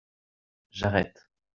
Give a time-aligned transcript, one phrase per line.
[0.71, 1.27] J'arrête.